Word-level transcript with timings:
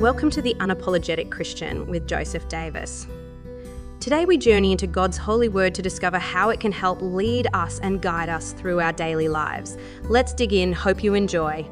Welcome 0.00 0.30
to 0.30 0.40
The 0.40 0.54
Unapologetic 0.54 1.30
Christian 1.30 1.86
with 1.86 2.08
Joseph 2.08 2.48
Davis. 2.48 3.06
Today 4.00 4.24
we 4.24 4.38
journey 4.38 4.72
into 4.72 4.86
God's 4.86 5.18
holy 5.18 5.50
word 5.50 5.74
to 5.74 5.82
discover 5.82 6.18
how 6.18 6.48
it 6.48 6.58
can 6.58 6.72
help 6.72 7.02
lead 7.02 7.48
us 7.52 7.80
and 7.80 8.00
guide 8.00 8.30
us 8.30 8.54
through 8.54 8.80
our 8.80 8.94
daily 8.94 9.28
lives. 9.28 9.76
Let's 10.04 10.32
dig 10.32 10.54
in. 10.54 10.72
Hope 10.72 11.04
you 11.04 11.12
enjoy. 11.12 11.68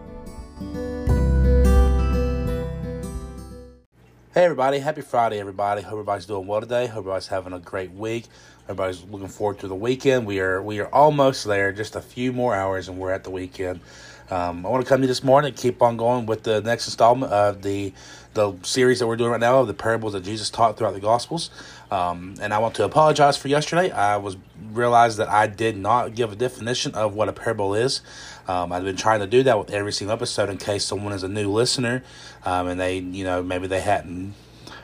Hey 4.34 4.44
everybody, 4.44 4.78
happy 4.78 5.00
Friday 5.00 5.40
everybody. 5.40 5.80
Hope 5.80 5.92
everybody's 5.92 6.26
doing 6.26 6.46
well 6.46 6.60
today. 6.60 6.86
Hope 6.86 6.98
everybody's 6.98 7.28
having 7.28 7.54
a 7.54 7.58
great 7.58 7.92
week. 7.92 8.26
Everybody's 8.64 9.02
looking 9.04 9.28
forward 9.28 9.58
to 9.60 9.68
the 9.68 9.74
weekend. 9.74 10.26
We 10.26 10.40
are 10.40 10.62
we 10.62 10.80
are 10.80 10.94
almost 10.94 11.46
there, 11.46 11.72
just 11.72 11.96
a 11.96 12.02
few 12.02 12.34
more 12.34 12.54
hours 12.54 12.90
and 12.90 12.98
we're 12.98 13.10
at 13.10 13.24
the 13.24 13.30
weekend. 13.30 13.80
Um, 14.30 14.66
I 14.66 14.68
want 14.68 14.84
to 14.84 14.88
come 14.88 15.00
to 15.00 15.04
you 15.04 15.08
this 15.08 15.24
morning 15.24 15.48
and 15.50 15.56
keep 15.56 15.80
on 15.80 15.96
going 15.96 16.26
with 16.26 16.42
the 16.42 16.60
next 16.60 16.86
installment 16.86 17.32
of 17.32 17.62
the 17.62 17.92
the 18.34 18.54
series 18.62 19.00
that 19.00 19.06
we're 19.06 19.16
doing 19.16 19.30
right 19.30 19.40
now 19.40 19.58
of 19.58 19.66
the 19.66 19.74
parables 19.74 20.12
that 20.12 20.22
Jesus 20.22 20.50
taught 20.50 20.76
throughout 20.76 20.94
the 20.94 21.00
Gospels. 21.00 21.50
Um, 21.90 22.34
and 22.40 22.52
I 22.52 22.58
want 22.58 22.74
to 22.76 22.84
apologize 22.84 23.36
for 23.36 23.48
yesterday. 23.48 23.90
I 23.90 24.18
was 24.18 24.36
realized 24.70 25.16
that 25.18 25.28
I 25.28 25.46
did 25.46 25.76
not 25.76 26.14
give 26.14 26.30
a 26.30 26.36
definition 26.36 26.94
of 26.94 27.14
what 27.14 27.28
a 27.28 27.32
parable 27.32 27.74
is. 27.74 28.02
Um, 28.46 28.70
I've 28.70 28.84
been 28.84 28.96
trying 28.96 29.20
to 29.20 29.26
do 29.26 29.42
that 29.44 29.58
with 29.58 29.70
every 29.70 29.92
single 29.92 30.14
episode 30.14 30.50
in 30.50 30.58
case 30.58 30.84
someone 30.84 31.12
is 31.14 31.22
a 31.22 31.28
new 31.28 31.50
listener 31.50 32.04
um, 32.44 32.68
and 32.68 32.78
they, 32.78 32.98
you 32.98 33.24
know, 33.24 33.42
maybe 33.42 33.66
they 33.66 33.80
hadn't 33.80 34.34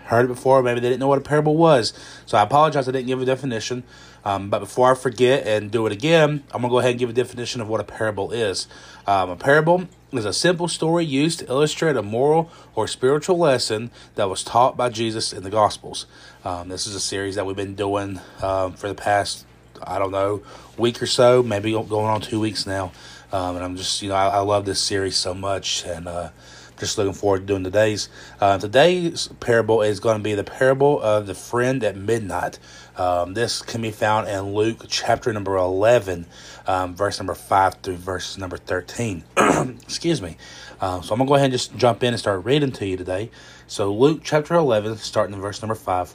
heard 0.07 0.25
it 0.25 0.29
before, 0.29 0.63
maybe 0.63 0.81
they 0.81 0.89
didn't 0.89 1.01
know 1.01 1.09
what 1.09 1.19
a 1.19 1.23
parable 1.23 1.57
was. 1.57 1.93
So 2.27 2.37
I 2.37 2.43
apologize 2.43 2.89
I 2.89 2.93
didn't 2.93 3.07
give 3.07 3.21
a 3.23 3.25
definition. 3.25 3.85
Um, 4.25 4.49
but 4.49 4.61
before 4.61 4.91
I 4.91 4.95
forget 4.95 5.47
and 5.47 5.71
do 5.71 5.87
it 5.87 5.93
again, 5.93 6.45
I'm 6.51 6.63
going 6.63 6.63
to 6.63 6.69
go 6.69 6.79
ahead 6.79 6.93
and 6.93 6.99
give 6.99 7.11
a 7.11 7.13
definition 7.13 7.61
of 7.61 7.69
what 7.69 7.81
a 7.81 7.85
parable 7.85 8.33
is. 8.33 8.67
Um, 9.07 9.31
a 9.31 9.37
parable 9.37 9.87
is 10.13 10.25
a 10.25 10.33
simple 10.33 10.69
story 10.69 11.05
used 11.05 11.41
to 11.41 11.47
illustrate 11.47 11.97
a 11.97 12.03
moral 12.03 12.51
or 12.75 12.89
spiritual 12.89 13.37
lesson 13.37 13.91
that 14.15 14.29
was 14.31 14.43
taught 14.43 14.77
by 14.77 14.89
Jesus 14.89 15.33
in 15.33 15.43
the 15.43 15.51
Gospels. 15.51 16.07
Um, 16.45 16.69
this 16.69 16.87
is 16.87 16.95
a 16.95 17.01
series 17.01 17.35
that 17.35 17.45
we've 17.45 17.57
been 17.57 17.75
doing 17.75 18.21
um, 18.43 18.73
for 18.73 18.89
the 18.89 18.95
past, 18.95 19.45
I 19.83 19.99
don't 19.99 20.13
know, 20.13 20.43
week 20.79 21.03
or 21.03 21.07
so, 21.07 21.43
maybe 21.43 21.73
going 21.73 21.93
on 21.93 22.21
two 22.21 22.41
weeks 22.41 22.67
now. 22.67 22.93
Um, 23.33 23.57
and 23.57 23.65
I'm 23.65 23.77
just, 23.77 24.01
you 24.01 24.09
know, 24.09 24.15
I, 24.15 24.29
I, 24.29 24.39
love 24.39 24.65
this 24.65 24.81
series 24.81 25.17
so 25.17 25.35
much. 25.35 25.85
And, 25.85 26.07
uh, 26.07 26.31
just 26.79 26.99
looking 26.99 27.13
forward 27.13 27.41
to 27.41 27.47
doing 27.47 27.65
today's. 27.65 28.09
Uh, 28.41 28.59
today's 28.59 29.29
parable 29.41 29.83
is 29.83 30.01
going 30.01 30.19
to 30.19 30.23
be 30.23 30.35
the 30.35 30.45
parable 30.45 31.01
of 31.01 31.27
the 31.27 31.35
friend 31.35 31.83
at 31.85 31.97
midnight. 31.97 32.59
Um, 32.97 33.35
this 33.35 33.63
can 33.63 33.83
be 33.83 33.91
found 33.91 34.29
in 34.29 34.55
Luke 34.55 34.85
chapter 34.89 35.33
number 35.33 35.57
11, 35.57 36.27
um, 36.67 36.95
verse 36.95 37.19
number 37.19 37.35
5 37.35 37.75
through 37.77 37.97
verse 37.97 38.39
number 38.39 38.57
13. 38.57 39.25
Excuse 39.83 40.23
me. 40.23 40.37
Uh, 40.81 41.01
so 41.01 41.15
I'm 41.15 41.19
going 41.19 41.27
to 41.27 41.31
go 41.31 41.35
ahead 41.35 41.47
and 41.47 41.53
just 41.53 41.77
jump 41.77 42.03
in 42.03 42.09
and 42.09 42.19
start 42.19 42.45
reading 42.45 42.73
to 42.73 42.87
you 42.87 42.97
today. 42.97 43.31
So, 43.67 43.93
Luke 43.93 44.21
chapter 44.23 44.55
11, 44.55 44.99
starting 44.99 45.35
in 45.35 45.41
verse 45.41 45.63
number 45.63 45.75
5. 45.75 46.15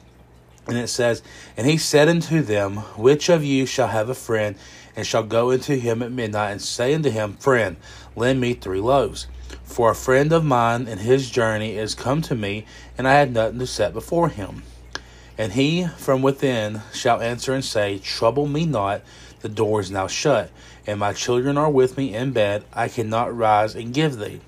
And 0.68 0.78
it 0.78 0.88
says, 0.88 1.24
And 1.58 1.66
he 1.66 1.78
said 1.78 2.10
unto 2.10 2.42
them, 2.42 2.78
Which 2.98 3.30
of 3.30 3.44
you 3.44 3.66
shall 3.66 3.88
have 3.88 4.10
a 4.10 4.16
friend, 4.16 4.56
and 4.96 5.06
shall 5.06 5.24
go 5.24 5.52
into 5.52 5.76
him 5.76 6.02
at 6.02 6.12
midnight, 6.12 6.52
and 6.52 6.62
say 6.62 6.94
unto 6.94 7.10
him, 7.10 7.34
Friend, 7.38 7.78
lend 8.16 8.40
me 8.40 8.54
three 8.54 8.82
loaves? 8.82 9.28
For 9.64 9.92
a 9.92 9.96
friend 9.96 10.32
of 10.32 10.44
mine 10.44 10.88
in 10.88 11.00
his 11.00 11.30
journey 11.30 11.78
is 11.78 11.96
come 11.96 12.22
to 12.24 12.36
me, 12.36 12.66
and 12.98 13.08
I 13.08 13.14
had 13.14 13.34
nothing 13.34 13.60
to 13.60 13.68
set 13.68 13.94
before 13.94 14.30
him. 14.30 14.64
And 15.38 15.54
he 15.54 15.88
from 15.98 16.22
within 16.22 16.82
shall 16.94 17.22
answer 17.22 17.54
and 17.54 17.64
say, 17.64 17.98
Trouble 17.98 18.46
me 18.46 18.66
not, 18.66 19.02
the 19.42 19.50
door 19.50 19.80
is 19.80 19.90
now 19.90 20.08
shut, 20.08 20.52
and 20.86 21.00
my 21.00 21.14
children 21.14 21.58
are 21.58 21.70
with 21.70 21.98
me 21.98 22.14
in 22.14 22.32
bed, 22.32 22.66
I 22.74 22.90
cannot 22.90 23.36
rise 23.36 23.74
and 23.74 23.94
give 23.94 24.18
thee. 24.18 24.42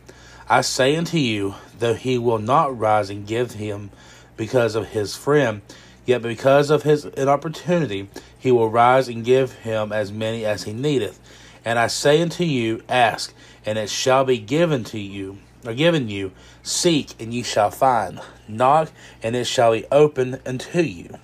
I 0.50 0.62
say 0.62 0.98
unto 0.98 1.18
you, 1.18 1.56
though 1.80 1.94
he 1.94 2.18
will 2.18 2.40
not 2.40 2.78
rise 2.78 3.10
and 3.10 3.26
give 3.26 3.54
him 3.54 3.90
because 4.36 4.76
of 4.76 4.88
his 4.88 5.16
friend, 5.16 5.62
yet 6.06 6.22
because 6.22 6.70
of 6.70 6.84
his 6.84 7.06
inopportunity, 7.06 8.10
he 8.38 8.52
will 8.52 8.70
rise 8.70 9.08
and 9.08 9.24
give 9.24 9.54
him 9.54 9.92
as 9.92 10.12
many 10.12 10.46
as 10.46 10.64
he 10.64 10.74
needeth. 10.74 11.20
And 11.64 11.78
I 11.78 11.88
say 11.88 12.22
unto 12.22 12.44
you, 12.44 12.84
Ask, 12.90 13.34
and 13.66 13.78
it 13.78 13.90
shall 13.90 14.26
be 14.26 14.40
given 14.40 14.84
to 14.86 15.00
you 15.00 15.38
or 15.66 15.74
given 15.74 16.10
you. 16.10 16.32
Seek, 16.64 17.14
and 17.20 17.34
ye 17.34 17.44
shall 17.44 17.72
find. 17.72 18.20
Knock, 18.48 18.92
and 19.24 19.36
it 19.36 19.46
shall 19.46 19.72
be 19.74 19.86
opened 19.92 20.40
unto 20.46 20.82
you. 20.82 21.18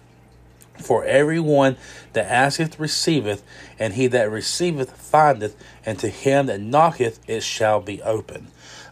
For 0.79 1.03
every 1.05 1.39
one 1.39 1.75
that 2.13 2.31
asketh 2.31 2.79
receiveth, 2.79 3.43
and 3.79 3.93
he 3.93 4.07
that 4.07 4.29
receiveth 4.29 4.91
findeth, 4.91 5.55
and 5.85 5.97
to 5.99 6.07
him 6.07 6.45
that 6.47 6.61
knocketh 6.61 7.19
it 7.27 7.43
shall 7.43 7.81
be 7.81 8.01
open. 8.03 8.47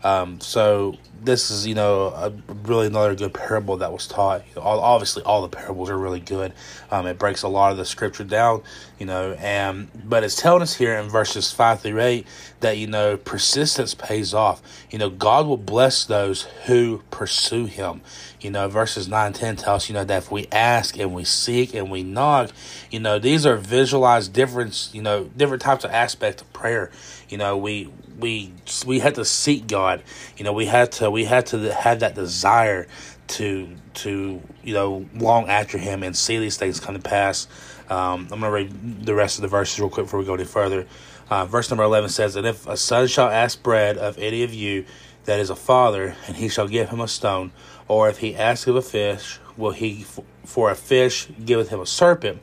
Um, 0.06 0.40
so 0.40 0.98
this 1.24 1.50
is, 1.50 1.66
you 1.66 1.74
know, 1.74 2.10
a, 2.10 2.32
really 2.64 2.86
another 2.86 3.16
good 3.16 3.34
parable 3.34 3.78
that 3.78 3.92
was 3.92 4.06
taught. 4.06 4.44
All, 4.56 4.80
obviously, 4.80 5.24
all 5.24 5.42
the 5.42 5.50
parables 5.50 5.90
are 5.90 5.98
really 5.98 6.20
good. 6.20 6.54
Um, 6.92 7.08
it 7.08 7.18
breaks 7.18 7.42
a 7.42 7.48
lot 7.48 7.72
of 7.72 7.78
the 7.78 7.86
scripture 7.86 8.24
down, 8.24 8.62
you 9.00 9.08
know, 9.08 9.34
and 9.40 9.90
but 10.08 10.24
it's 10.24 10.40
telling 10.40 10.62
us 10.62 10.76
here 10.76 10.96
in 10.96 11.10
verses 11.10 11.52
five 11.52 11.82
through 11.82 12.00
eight 12.02 12.28
that 12.60 12.78
you 12.78 12.86
know 12.86 13.18
persistence 13.18 13.96
pays 13.96 14.32
off. 14.32 14.62
You 14.92 15.00
know, 15.00 15.10
God 15.10 15.48
will 15.48 15.58
bless 15.58 16.06
those 16.06 16.44
who 16.68 17.02
pursue 17.10 17.66
Him. 17.66 18.02
You 18.40 18.52
know, 18.52 18.70
verses 18.70 19.08
nine 19.08 19.34
ten 19.34 19.56
tell 19.56 19.76
us, 19.76 19.90
you 19.90 19.96
know, 19.96 20.04
that 20.04 20.18
if 20.18 20.32
we 20.32 20.46
ask 20.52 21.00
and 21.00 21.16
we 21.16 21.24
seek 21.24 21.74
and 21.74 21.90
we 21.90 22.04
knock, 22.04 22.52
you 22.92 23.00
know, 23.00 23.18
these 23.18 23.44
are 23.48 23.56
visualized 23.56 24.34
different, 24.34 24.90
you 24.94 25.02
know, 25.02 25.24
different 25.36 25.64
types 25.64 25.84
of 25.84 25.90
aspects 25.90 26.44
of 26.44 26.54
prayer. 26.54 26.92
You 27.30 27.38
know, 27.38 27.58
we 27.58 27.90
we 28.20 28.54
we 28.86 29.00
had 29.00 29.16
to 29.16 29.26
seek 29.26 29.68
God. 29.68 30.04
You 30.38 30.46
know, 30.46 30.54
we 30.54 30.66
had 30.66 30.92
to 30.94 31.12
we 31.12 31.26
had 31.26 31.46
to 31.48 31.74
have 31.74 32.00
that 32.00 32.16
desire 32.16 32.88
to 33.28 33.76
to 33.96 34.42
you 34.64 34.74
know 34.74 35.06
long 35.16 35.50
after 35.50 35.78
Him 35.78 36.04
and 36.04 36.16
see 36.16 36.38
these 36.38 36.58
things 36.58 36.80
come 36.80 36.96
to 36.96 37.02
pass. 37.02 37.48
Um, 37.90 38.28
I'm 38.32 38.40
gonna 38.40 38.52
read 38.52 39.06
the 39.06 39.16
rest 39.16 39.38
of 39.38 39.42
the 39.42 39.48
verses 39.48 39.80
real 39.80 39.90
quick 39.90 40.06
before 40.06 40.20
we 40.20 40.26
go 40.26 40.34
any 40.34 40.46
further. 40.46 40.88
Uh, 41.30 41.46
verse 41.46 41.70
number 41.70 41.84
eleven 41.84 42.10
says, 42.10 42.36
"And 42.36 42.46
if 42.46 42.68
a 42.68 42.78
son 42.78 43.08
shall 43.08 43.30
ask 43.30 43.62
bread 43.62 43.98
of 43.98 44.18
any 44.18 44.44
of 44.44 44.54
you 44.54 44.86
that 45.26 45.40
is 45.40 45.50
a 45.50 45.56
father, 45.56 46.16
and 46.28 46.36
he 46.38 46.48
shall 46.48 46.68
give 46.68 46.90
him 46.90 47.00
a 47.02 47.08
stone, 47.08 47.52
or 47.88 48.10
if 48.10 48.20
he 48.20 48.36
ask 48.36 48.68
of 48.68 48.76
a 48.76 48.82
fish, 48.82 49.40
will 49.58 49.72
he 49.72 50.06
for 50.44 50.70
a 50.70 50.76
fish 50.76 51.28
giveth 51.44 51.70
him 51.70 51.80
a 51.80 51.86
serpent, 51.86 52.40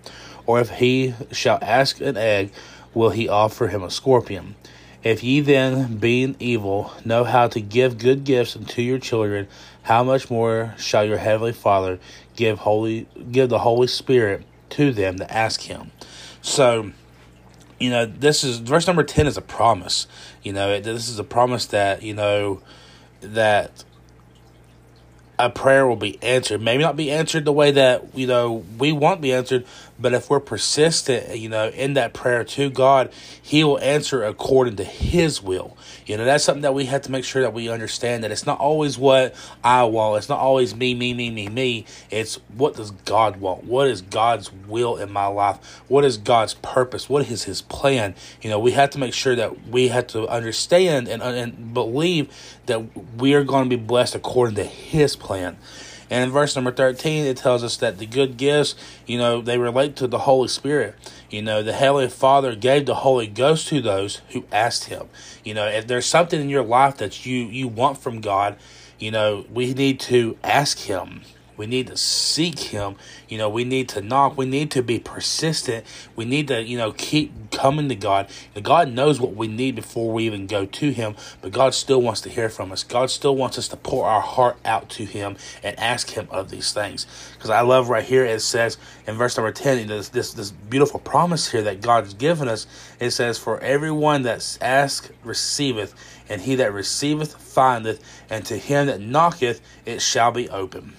or 0.47 0.61
if 0.61 0.71
he 0.71 1.15
shall 1.31 1.59
ask 1.63 2.01
an 2.01 2.17
egg, 2.17 2.53
will 2.95 3.11
he 3.11 3.29
offer 3.29 3.69
him 3.69 3.83
a 3.83 3.91
scorpion?" 3.91 4.55
If 5.05 5.25
ye 5.25 5.41
then, 5.41 5.97
being 5.97 6.37
evil, 6.39 6.93
know 7.05 7.25
how 7.25 7.49
to 7.49 7.61
give 7.61 7.99
good 7.99 8.25
gifts 8.25 8.55
unto 8.55 8.83
your 8.83 8.99
children, 8.99 9.49
how 9.83 10.05
much 10.05 10.31
more 10.31 10.75
shall 10.79 11.05
your 11.05 11.19
heavenly 11.19 11.53
Father 11.53 11.99
give 12.37 12.61
holy 12.61 13.09
give 13.31 13.49
the 13.49 13.59
Holy 13.59 13.89
Spirit 13.89 14.45
to 14.71 14.93
them 14.93 15.17
that 15.17 15.33
ask 15.33 15.63
him? 15.63 15.91
So, 16.41 16.93
you 17.81 17.91
know, 17.91 18.07
this 18.07 18.45
is 18.45 18.59
verse 18.59 18.87
number 18.87 19.03
ten 19.03 19.27
is 19.27 19.37
a 19.37 19.43
promise. 19.43 20.07
You 20.45 20.53
know, 20.53 20.81
this 20.81 21.09
is 21.09 21.19
a 21.19 21.25
promise 21.25 21.67
that 21.67 22.03
you 22.03 22.15
know 22.15 22.63
that 23.23 23.85
a 25.37 25.51
prayer 25.51 25.87
will 25.87 25.97
be 25.97 26.23
answered. 26.23 26.63
Maybe 26.63 26.85
not 26.85 26.95
be 26.95 27.11
answered 27.11 27.45
the 27.45 27.53
way 27.53 27.73
that 27.73 28.17
you 28.17 28.29
know 28.29 28.65
we 28.79 28.93
want 28.93 29.21
be 29.21 29.33
answered, 29.33 29.67
but 30.03 30.13
if 30.13 30.29
we're 30.29 30.41
persistent, 30.41 31.39
you 31.39 31.49
know, 31.49 31.69
in 31.69 31.95
that 31.95 32.13
prayer 32.13 32.43
to 32.43 32.69
God, 32.69 33.13
He 33.41 33.63
will 33.63 33.79
answer 33.79 34.25
according 34.25 34.77
to 34.77 34.85
His 34.85 35.41
will. 35.41 35.77
You 36.05 36.17
know, 36.17 36.25
that's 36.25 36.43
something 36.43 36.63
that 36.63 36.75
we 36.75 36.87
have 36.87 37.03
to 37.03 37.13
make 37.13 37.25
sure 37.25 37.43
that 37.43 37.55
we 37.55 37.69
understand 37.69 38.25
that 38.25 38.33
it's 38.33 38.45
not 38.45 38.59
always 38.59 38.99
what 38.99 39.35
I 39.63 39.85
want. 39.85 40.19
It's 40.19 40.29
not 40.29 40.41
always 40.41 40.75
me, 40.75 40.95
me, 40.95 41.15
me, 41.15 41.31
me, 41.31 41.49
me. 41.49 41.87
It's 42.11 42.37
what 42.57 42.75
does 42.75 42.91
God 42.91 43.37
want? 43.37 43.65
What 43.65 43.87
is 43.87 44.03
God's 44.03 44.53
will 44.53 44.97
in 44.97 45.11
my 45.11 45.27
life? 45.27 45.83
What 45.87 46.05
is 46.05 46.19
God's 46.19 46.55
purpose? 46.55 47.09
What 47.09 47.31
is 47.31 47.45
His 47.45 47.63
plan? 47.63 48.15
You 48.43 48.51
know, 48.51 48.59
we 48.59 48.73
have 48.73 48.91
to 48.91 48.99
make 48.99 49.15
sure 49.15 49.37
that 49.37 49.69
we 49.69 49.89
have 49.89 50.09
to 50.09 50.27
understand 50.27 51.09
and, 51.09 51.23
and 51.23 51.73
believe 51.73 52.29
that 52.67 52.83
we 53.17 53.35
are 53.35 53.45
going 53.45 53.71
to 53.71 53.77
be 53.77 53.83
blessed 53.83 54.17
according 54.17 54.57
to 54.57 54.65
His 54.65 55.15
plan. 55.15 55.57
And 56.13 56.25
in 56.25 56.31
verse 56.31 56.55
number 56.55 56.71
13, 56.71 57.25
it 57.25 57.39
tells 57.39 57.65
us 57.65 57.79
that 57.79 57.97
the 57.97 58.05
good 58.05 58.37
gifts, 58.37 58.75
you 59.07 59.17
know, 59.17 59.41
they 59.41 59.57
relate 59.57 59.97
to 59.97 60.07
the 60.07 60.19
Holy 60.19 60.47
Spirit. 60.47 60.95
You 61.31 61.41
know, 61.41 61.63
the 61.63 61.73
Heavenly 61.73 62.11
Father 62.11 62.55
gave 62.55 62.85
the 62.85 62.97
Holy 62.97 63.27
Ghost 63.27 63.69
to 63.69 63.81
those 63.81 64.21
who 64.29 64.45
asked 64.53 64.85
Him. 64.85 65.09
You 65.43 65.55
know, 65.55 65.67
if 65.67 65.87
there's 65.87 66.05
something 66.05 66.39
in 66.39 66.51
your 66.51 66.65
life 66.65 66.99
that 66.99 67.25
you, 67.25 67.47
you 67.47 67.67
want 67.67 67.97
from 67.97 68.21
God, 68.21 68.59
you 68.99 69.11
know, 69.11 69.47
we 69.51 69.73
need 69.73 70.01
to 70.01 70.37
ask 70.45 70.81
Him. 70.81 71.23
We 71.57 71.67
need 71.67 71.87
to 71.89 71.97
seek 71.97 72.59
Him. 72.59 72.97
You 73.29 73.39
know, 73.39 73.49
we 73.49 73.65
need 73.65 73.89
to 73.91 74.01
knock. 74.01 74.37
We 74.37 74.47
need 74.47 74.71
to 74.73 74.83
be 74.83 74.99
persistent. 74.99 75.85
We 76.17 76.25
need 76.25 76.49
to, 76.49 76.63
you 76.63 76.79
know, 76.79 76.93
keep 76.93 77.51
coming 77.51 77.89
to 77.89 77.95
God. 77.95 78.29
God 78.61 78.91
knows 78.91 79.21
what 79.21 79.37
we 79.37 79.47
need 79.47 79.75
before 79.75 80.11
we 80.13 80.25
even 80.25 80.47
go 80.47 80.65
to 80.65 80.91
Him, 80.91 81.15
but 81.41 81.53
God 81.53 81.75
still 81.75 82.01
wants 82.01 82.21
to 82.23 82.29
hear 82.29 82.49
from 82.49 82.73
us. 82.73 82.83
God 82.83 83.11
still 83.11 83.37
wants 83.37 83.59
us 83.59 83.69
to 83.69 83.77
pour 83.77 84.07
our 84.07 84.21
heart 84.21 84.57
out 84.65 84.89
to 84.91 85.05
Him 85.05 85.37
and 85.63 85.79
ask 85.79 86.11
Him 86.11 86.27
of 86.31 86.51
these 86.51 86.73
things. 86.73 87.07
Because 87.35 87.51
I 87.51 87.61
love 87.61 87.89
right 87.89 88.05
here, 88.05 88.25
it 88.25 88.41
says 88.41 88.79
in 89.07 89.17
verse 89.17 89.37
number 89.37 89.53
10, 89.53 89.87
this, 89.87 90.09
this, 90.09 90.33
this 90.33 90.51
beautiful 90.51 91.01
promise 91.01 91.51
here 91.51 91.63
that 91.63 91.81
God's 91.81 92.15
given 92.15 92.49
us. 92.49 92.67
It 92.99 93.11
says, 93.11 93.39
For 93.39 93.61
everyone 93.61 94.23
that 94.23 94.59
asks 94.61 95.11
receiveth, 95.25 95.95
and 96.29 96.41
he 96.41 96.55
that 96.57 96.73
receiveth 96.73 97.35
findeth, 97.35 98.03
and 98.31 98.45
to 98.47 98.57
him 98.57 98.87
that 98.87 99.01
knocketh 99.01 99.61
it 99.85 100.01
shall 100.01 100.31
be 100.31 100.49
open. 100.49 100.95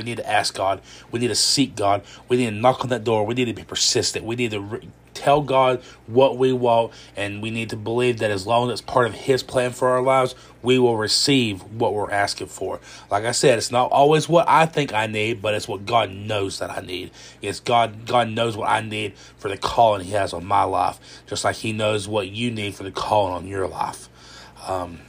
We 0.00 0.04
need 0.04 0.16
to 0.16 0.26
ask 0.26 0.54
God. 0.54 0.80
We 1.10 1.20
need 1.20 1.28
to 1.28 1.34
seek 1.34 1.76
God. 1.76 2.02
We 2.26 2.38
need 2.38 2.46
to 2.46 2.52
knock 2.52 2.80
on 2.80 2.88
that 2.88 3.04
door. 3.04 3.26
We 3.26 3.34
need 3.34 3.44
to 3.44 3.52
be 3.52 3.64
persistent. 3.64 4.24
We 4.24 4.34
need 4.34 4.52
to 4.52 4.60
re- 4.60 4.88
tell 5.12 5.42
God 5.42 5.82
what 6.06 6.38
we 6.38 6.54
want, 6.54 6.94
and 7.18 7.42
we 7.42 7.50
need 7.50 7.68
to 7.68 7.76
believe 7.76 8.16
that 8.20 8.30
as 8.30 8.46
long 8.46 8.70
as 8.70 8.80
it's 8.80 8.80
part 8.80 9.06
of 9.06 9.12
His 9.12 9.42
plan 9.42 9.72
for 9.72 9.90
our 9.90 10.00
lives, 10.00 10.34
we 10.62 10.78
will 10.78 10.96
receive 10.96 11.60
what 11.64 11.92
we're 11.92 12.10
asking 12.10 12.46
for. 12.46 12.80
Like 13.10 13.24
I 13.24 13.32
said, 13.32 13.58
it's 13.58 13.70
not 13.70 13.92
always 13.92 14.26
what 14.26 14.48
I 14.48 14.64
think 14.64 14.94
I 14.94 15.06
need, 15.06 15.42
but 15.42 15.52
it's 15.52 15.68
what 15.68 15.84
God 15.84 16.10
knows 16.10 16.60
that 16.60 16.70
I 16.70 16.80
need. 16.80 17.10
It's 17.42 17.60
God. 17.60 18.06
God 18.06 18.30
knows 18.30 18.56
what 18.56 18.70
I 18.70 18.80
need 18.80 19.12
for 19.36 19.48
the 19.48 19.58
calling 19.58 20.06
He 20.06 20.12
has 20.12 20.32
on 20.32 20.46
my 20.46 20.62
life, 20.62 20.98
just 21.26 21.44
like 21.44 21.56
He 21.56 21.74
knows 21.74 22.08
what 22.08 22.28
you 22.28 22.50
need 22.50 22.74
for 22.74 22.84
the 22.84 22.90
calling 22.90 23.34
on 23.34 23.46
your 23.46 23.68
life. 23.68 24.08
Um, 24.66 25.00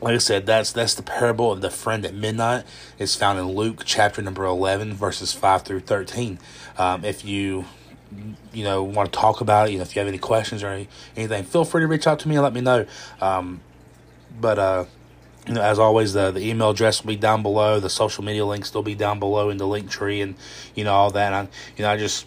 like 0.00 0.14
I 0.14 0.18
said, 0.18 0.46
that's 0.46 0.72
that's 0.72 0.94
the 0.94 1.02
parable 1.02 1.52
of 1.52 1.60
the 1.60 1.70
friend 1.70 2.04
at 2.06 2.14
midnight. 2.14 2.64
It's 2.98 3.14
found 3.14 3.38
in 3.38 3.48
Luke 3.48 3.82
chapter 3.84 4.22
number 4.22 4.44
eleven, 4.44 4.94
verses 4.94 5.32
five 5.32 5.62
through 5.62 5.80
thirteen. 5.80 6.38
Um, 6.78 7.04
if 7.04 7.24
you 7.24 7.66
you 8.52 8.64
know 8.64 8.82
want 8.82 9.12
to 9.12 9.18
talk 9.18 9.40
about 9.40 9.68
it, 9.68 9.72
you 9.72 9.78
know, 9.78 9.82
if 9.82 9.94
you 9.94 10.00
have 10.00 10.08
any 10.08 10.18
questions 10.18 10.62
or 10.62 10.68
any, 10.68 10.88
anything, 11.16 11.44
feel 11.44 11.64
free 11.64 11.82
to 11.82 11.86
reach 11.86 12.06
out 12.06 12.18
to 12.20 12.28
me 12.28 12.36
and 12.36 12.42
let 12.42 12.54
me 12.54 12.62
know. 12.62 12.86
Um, 13.20 13.60
but 14.40 14.58
uh, 14.58 14.84
you 15.46 15.54
know, 15.54 15.62
as 15.62 15.78
always, 15.78 16.14
the 16.14 16.30
the 16.30 16.40
email 16.40 16.70
address 16.70 17.02
will 17.02 17.08
be 17.08 17.16
down 17.16 17.42
below. 17.42 17.78
The 17.78 17.90
social 17.90 18.24
media 18.24 18.46
links 18.46 18.72
will 18.72 18.82
be 18.82 18.94
down 18.94 19.18
below 19.18 19.50
in 19.50 19.58
the 19.58 19.66
Linktree, 19.66 20.22
and 20.22 20.34
you 20.74 20.84
know 20.84 20.94
all 20.94 21.10
that. 21.10 21.26
And 21.32 21.34
I, 21.34 21.42
you 21.76 21.82
know, 21.82 21.90
I 21.90 21.96
just 21.98 22.26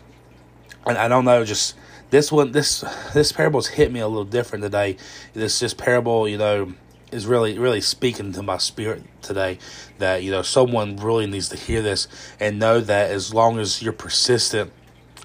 I, 0.86 1.06
I 1.06 1.08
don't 1.08 1.26
know, 1.26 1.44
just 1.44 1.76
this 2.12 2.32
one, 2.32 2.52
this 2.52 2.82
this 3.16 3.32
parable's 3.32 3.68
hit 3.68 3.92
me 3.92 4.00
a 4.00 4.08
little 4.08 4.26
different 4.26 4.64
today. 4.64 4.98
This 5.34 5.60
this 5.60 5.74
parable, 5.74 6.28
you 6.28 6.38
know 6.38 6.74
is 7.14 7.26
really 7.26 7.58
really 7.58 7.82
speaking 7.82 8.32
to 8.34 8.44
my 8.44 8.58
spirit 8.58 9.04
today 9.22 9.58
that 10.00 10.24
you 10.24 10.32
know 10.32 10.42
someone 10.42 10.98
really 10.98 11.28
needs 11.28 11.50
to 11.50 11.58
hear 11.58 11.82
this 11.82 12.08
and 12.40 12.60
know 12.60 12.80
that 12.80 13.12
as 13.12 13.34
long 13.34 13.60
as 13.60 13.82
you're 13.82 13.94
persistent 13.94 14.72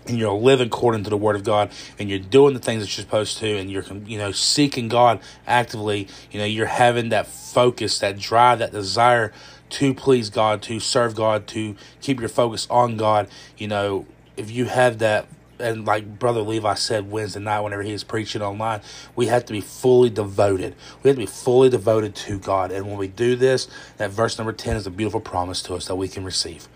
and 0.06 0.19
you're 0.19 0.32
living 0.32 0.69
according 0.69 1.05
to 1.05 1.11
the 1.11 1.17
word 1.17 1.37
of 1.37 1.44
God 1.44 1.70
and 1.99 2.08
you're 2.08 2.19
doing 2.19 2.55
the 2.55 2.61
things 2.61 2.82
that 2.82 2.96
you're 2.96 3.05
supposed 3.05 3.38
to 3.38 3.56
and 3.56 3.70
you're 3.70 3.85
you 4.06 4.19
know 4.19 4.32
seeking 4.32 4.88
God 4.88 5.20
actively 5.46 6.08
you 6.31 6.38
know 6.38 6.46
you're 6.46 6.67
having 6.67 7.11
that 7.11 7.26
focus 7.26 7.99
that 7.99 8.19
drive 8.19 8.58
that 8.61 8.73
desire 8.73 9.32
to 9.70 9.93
please 9.94 10.31
God 10.31 10.62
to 10.62 10.81
serve 10.81 11.14
God 11.14 11.46
to 11.49 11.76
keep 12.00 12.20
your 12.20 12.29
focus 12.29 12.67
on 12.70 12.96
God 12.96 13.29
you 13.56 13.69
know 13.69 14.06
if 14.37 14.50
you 14.50 14.67
have 14.67 14.99
that 14.99 15.26
and 15.60 15.84
like 15.84 16.19
Brother 16.19 16.40
Levi 16.40 16.75
said 16.75 17.10
Wednesday 17.10 17.40
night 17.40 17.60
whenever 17.60 17.82
he 17.82 17.93
was 17.93 18.05
preaching 18.05 18.43
online, 18.43 18.81
we 19.16 19.26
have 19.26 19.44
to 19.46 19.52
be 19.52 19.60
fully 19.60 20.10
devoted. 20.10 20.75
We 21.02 21.08
have 21.08 21.16
to 21.16 21.22
be 21.22 21.26
fully 21.26 21.69
devoted 21.69 22.14
to 22.16 22.38
God. 22.38 22.72
And 22.72 22.87
when 22.87 22.96
we 22.96 23.08
do 23.08 23.37
this, 23.37 23.69
that 23.96 24.10
verse 24.10 24.38
number 24.38 24.52
10 24.52 24.76
is 24.76 24.87
a 24.87 24.90
beautiful 24.90 25.20
promise 25.20 25.62
to 25.62 25.75
us 25.75 25.87
that 25.87 25.96
we 25.96 26.08
can 26.08 26.25
receive. 26.25 26.69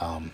Um, 0.00 0.32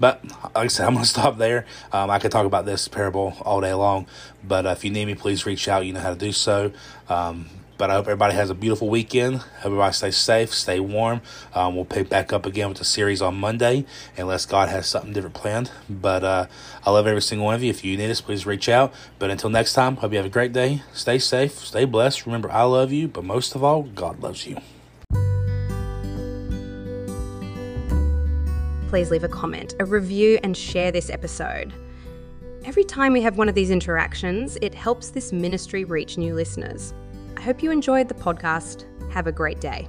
but 0.00 0.24
like 0.24 0.56
I 0.56 0.66
said, 0.66 0.86
I'm 0.86 0.94
going 0.94 1.04
to 1.04 1.10
stop 1.10 1.38
there. 1.38 1.66
Um, 1.92 2.10
I 2.10 2.18
could 2.18 2.32
talk 2.32 2.46
about 2.46 2.66
this 2.66 2.88
parable 2.88 3.34
all 3.42 3.60
day 3.60 3.74
long. 3.74 4.06
But 4.42 4.66
uh, 4.66 4.70
if 4.70 4.84
you 4.84 4.90
need 4.90 5.06
me, 5.06 5.14
please 5.14 5.46
reach 5.46 5.68
out. 5.68 5.86
You 5.86 5.92
know 5.92 6.00
how 6.00 6.10
to 6.10 6.16
do 6.16 6.32
so. 6.32 6.72
Um, 7.08 7.46
but 7.82 7.90
I 7.90 7.94
hope 7.94 8.04
everybody 8.04 8.34
has 8.34 8.48
a 8.48 8.54
beautiful 8.54 8.88
weekend. 8.88 9.42
Everybody 9.64 9.92
stay 9.92 10.12
safe, 10.12 10.54
stay 10.54 10.78
warm. 10.78 11.20
Um, 11.52 11.74
we'll 11.74 11.84
pick 11.84 12.08
back 12.08 12.32
up 12.32 12.46
again 12.46 12.68
with 12.68 12.78
the 12.78 12.84
series 12.84 13.20
on 13.20 13.34
Monday, 13.34 13.86
unless 14.16 14.46
God 14.46 14.68
has 14.68 14.86
something 14.86 15.12
different 15.12 15.34
planned. 15.34 15.72
But 15.90 16.22
uh, 16.22 16.46
I 16.86 16.92
love 16.92 17.08
every 17.08 17.22
single 17.22 17.46
one 17.46 17.56
of 17.56 17.62
you. 17.64 17.70
If 17.70 17.84
you 17.84 17.96
need 17.96 18.08
us, 18.08 18.20
please 18.20 18.46
reach 18.46 18.68
out. 18.68 18.94
But 19.18 19.30
until 19.30 19.50
next 19.50 19.72
time, 19.72 19.96
hope 19.96 20.12
you 20.12 20.18
have 20.18 20.26
a 20.26 20.28
great 20.28 20.52
day. 20.52 20.82
Stay 20.92 21.18
safe, 21.18 21.58
stay 21.58 21.84
blessed. 21.84 22.24
Remember, 22.24 22.48
I 22.52 22.62
love 22.62 22.92
you, 22.92 23.08
but 23.08 23.24
most 23.24 23.56
of 23.56 23.64
all, 23.64 23.82
God 23.82 24.22
loves 24.22 24.46
you. 24.46 24.58
Please 28.90 29.10
leave 29.10 29.24
a 29.24 29.28
comment, 29.28 29.74
a 29.80 29.84
review, 29.84 30.38
and 30.44 30.56
share 30.56 30.92
this 30.92 31.10
episode. 31.10 31.72
Every 32.64 32.84
time 32.84 33.12
we 33.12 33.22
have 33.22 33.38
one 33.38 33.48
of 33.48 33.56
these 33.56 33.72
interactions, 33.72 34.56
it 34.62 34.72
helps 34.72 35.10
this 35.10 35.32
ministry 35.32 35.82
reach 35.82 36.16
new 36.16 36.32
listeners. 36.32 36.94
I 37.42 37.44
hope 37.44 37.60
you 37.60 37.72
enjoyed 37.72 38.06
the 38.06 38.14
podcast. 38.14 38.84
Have 39.10 39.26
a 39.26 39.32
great 39.32 39.60
day. 39.60 39.88